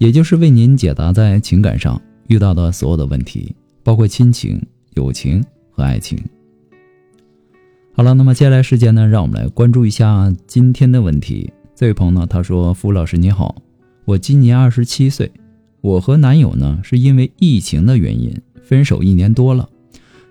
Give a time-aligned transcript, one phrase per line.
[0.00, 4.58] 也就是为您解答在情感上遇到的所有的问题，包括亲情、
[4.94, 6.18] 友情和爱情。
[7.92, 11.52] 好了，那么接下来时间呢，让我们来关注一下今天的问题。
[11.76, 13.54] 这位朋友呢，他说：“付老师你好，
[14.06, 15.30] 我今年二十七岁，
[15.82, 19.68] 我和男友呢是因为疫情的原因分手一年多了，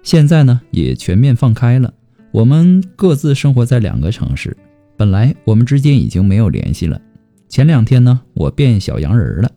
[0.02, 1.94] 现在呢也全面放开了，
[2.32, 4.58] 我们各自生活在两个城市，
[4.98, 7.00] 本来我们之间已经没有联系了。
[7.48, 9.52] 前两天呢，我变小洋人了。”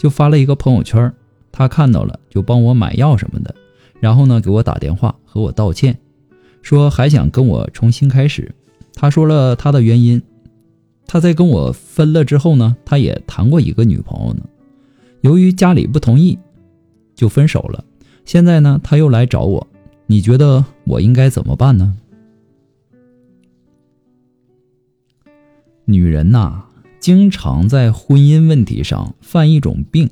[0.00, 1.12] 就发了一个朋友圈，
[1.52, 3.54] 他看到了就帮我买药什么的，
[4.00, 5.98] 然后呢给我打电话和我道歉，
[6.62, 8.54] 说还想跟我重新开始。
[8.94, 10.22] 他说了他的原因，
[11.06, 14.40] 他在跟我分了之后呢，他也谈过一个女朋友呢，
[15.20, 16.38] 由于家里不同意，
[17.14, 17.84] 就分手了。
[18.24, 19.66] 现在呢他又来找我，
[20.06, 21.94] 你觉得我应该怎么办呢？
[25.84, 26.62] 女人呐。
[27.00, 30.08] 经常在婚姻问题上犯一种病，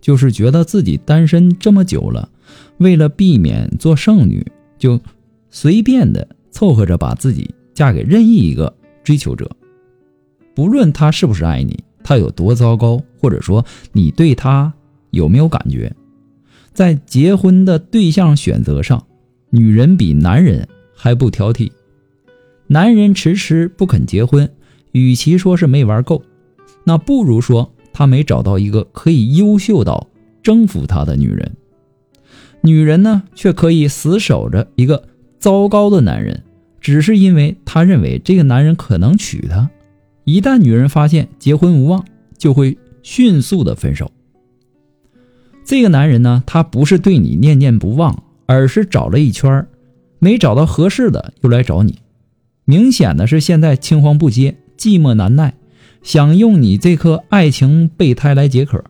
[0.00, 2.28] 就是觉得自己单身这么久了，
[2.76, 4.46] 为了避免做剩女，
[4.78, 5.00] 就
[5.48, 9.50] 随便的凑合着把自己嫁给任意一个追求者。
[10.54, 14.72] 不论他是不是爱你，他有多糟糕，或者说你对他
[15.10, 15.94] 有没有感觉，
[16.74, 19.06] 在结婚的对象选择上，
[19.48, 21.70] 女人比男人还不挑剔。
[22.66, 24.50] 男人迟迟不肯结婚。
[24.96, 26.22] 与其说是没玩够，
[26.84, 30.08] 那不如说他没找到一个可以优秀到
[30.42, 31.52] 征服他的女人。
[32.62, 35.06] 女人呢，却可以死守着一个
[35.38, 36.44] 糟糕的男人，
[36.80, 39.70] 只是因为她认为这个男人可能娶她。
[40.24, 42.02] 一旦女人发现结婚无望，
[42.38, 44.10] 就会迅速的分手。
[45.62, 49.66] 这个男人呢，他不是对你念念不忘，而是找了一圈，
[50.18, 51.98] 没找到合适的，又来找你。
[52.64, 54.56] 明显的是现在青黄不接。
[54.76, 55.54] 寂寞难耐，
[56.02, 58.84] 想用你这颗爱情备胎来解渴。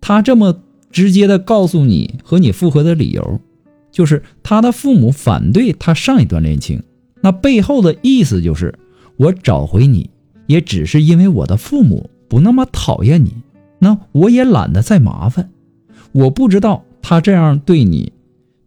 [0.00, 3.40] 他这么直接的告诉你和你复合的理由，
[3.92, 6.82] 就是他的父母反对他上一段恋情。
[7.20, 8.74] 那背后的意思就是，
[9.16, 10.10] 我找回你
[10.46, 13.34] 也只是因为我的父母不那么讨厌你。
[13.78, 15.50] 那我也懒得再麻烦。
[16.12, 18.12] 我不知道他这样对你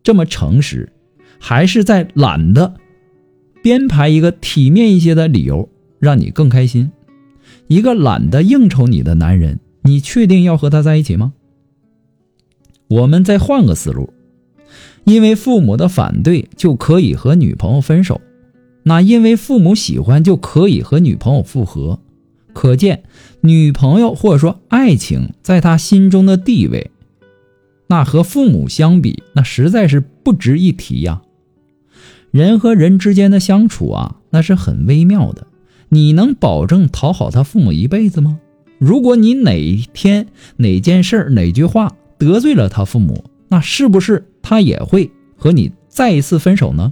[0.01, 0.91] 这么诚实，
[1.39, 2.75] 还是在懒得
[3.61, 5.69] 编排一个体面一些的理由。
[6.03, 6.91] 让你更开心，
[7.69, 11.31] 一个懒得应酬你的男人，你确定要和他在一起吗？
[12.89, 14.13] 我们再换个思路，
[15.05, 18.19] 因为父母的反对就可以和女朋友分手，
[18.83, 22.01] 那因为父母喜欢就可以和女朋友复合，
[22.51, 23.03] 可见
[23.39, 26.91] 女朋友或者说爱情在他心中的地位，
[27.87, 31.21] 那和父母相比，那实在是不值一提呀。
[32.31, 35.47] 人和人之间的相处啊，那是很微妙的。
[35.93, 38.39] 你能保证讨好他父母一辈子吗？
[38.79, 40.25] 如果你哪天
[40.57, 46.91] 哪件事哪句话得罪了他父母，那是不是他也会和你再一次分手呢？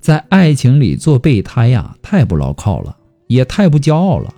[0.00, 4.32] 在爱情里做备胎呀，太不牢靠了，也太不骄傲了。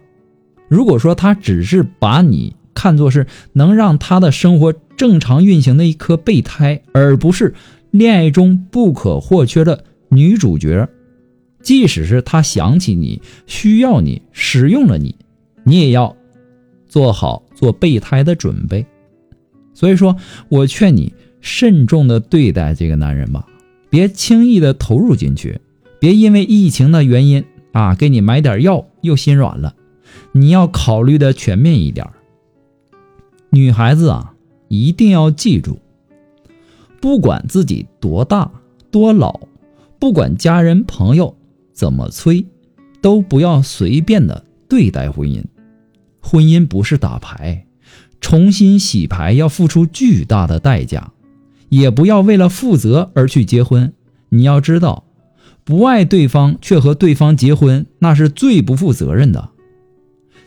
[0.66, 7.54] 如果说他只是把你看作是能让他的生活正常运行的一颗备胎，而不是
[7.92, 10.88] 恋爱中不可或缺的女主角。
[11.62, 15.14] 即使是他想起你，需要你，使用了你，
[15.64, 16.16] 你也要
[16.88, 18.84] 做好做备胎的准备。
[19.72, 20.16] 所以说
[20.48, 23.46] 我劝你慎重的对待这个男人吧，
[23.88, 25.60] 别轻易的投入进去，
[26.00, 29.74] 别因为疫情的原因啊，给你买点药又心软了。
[30.32, 32.06] 你要考虑的全面一点。
[33.50, 34.34] 女孩子啊，
[34.68, 35.78] 一定要记住，
[37.00, 38.50] 不管自己多大
[38.90, 39.40] 多老，
[39.98, 41.36] 不管家人朋友。
[41.72, 42.46] 怎么催，
[43.00, 45.42] 都不要随便的对待婚姻。
[46.20, 47.66] 婚姻不是打牌，
[48.20, 51.12] 重新洗牌要付出巨大的代价。
[51.68, 53.94] 也不要为了负责而去结婚。
[54.28, 55.04] 你要知道，
[55.64, 59.48] 不爱对方却和对方结婚，那是最不负责任的。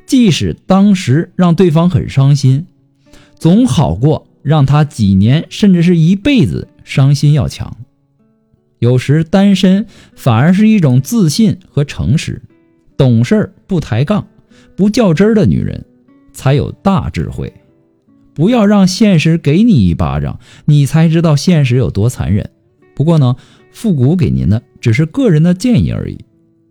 [0.06, 2.68] 即使当时让对方很伤心，
[3.40, 7.76] 总好过让他几年甚至是一辈子伤心要强。
[8.86, 12.44] 有时单身反而是一种自信和诚实，
[12.96, 14.28] 懂事不抬杠、
[14.76, 15.84] 不较真的女人
[16.34, 17.52] 才有大智慧。
[18.36, 22.52] 不要让现实给你一巴掌，你才知道现实有多残忍。
[22.94, 23.36] 不过呢，
[23.72, 26.24] 复古给您的只是个人的建议而已，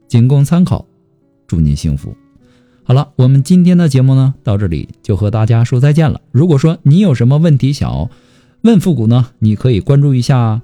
[0.06, 0.87] 仅供参考。
[1.49, 2.14] 祝您幸福。
[2.84, 6.20] 好了，我们今天的节目呢，到这里就和大家说再见了。
[6.31, 8.08] 如果说你有什么问题想要
[8.62, 10.62] 问复古呢，你可以关注一下，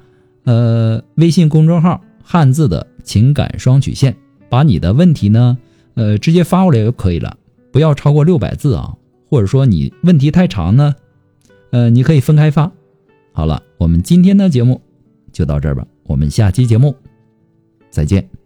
[0.51, 4.17] 呃，微信公众号“汉字的情感双曲线”，
[4.51, 5.57] 把你的问题呢，
[5.95, 7.37] 呃，直接发过来就可以了，
[7.71, 8.97] 不要超过六百字啊。
[9.29, 10.97] 或者说你问题太长呢，
[11.71, 12.73] 呃，你可以分开发。
[13.33, 14.81] 好了，我们今天的节目
[15.31, 16.97] 就到这儿吧，我们下期节目
[17.89, 18.40] 再见。